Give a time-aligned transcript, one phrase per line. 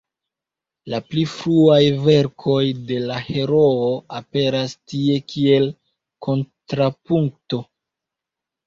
[0.93, 2.63] La pli fruaj verkoj
[2.93, 3.93] de la heroo
[4.23, 5.71] aperas tie kiel
[6.31, 7.67] kontrapunkto.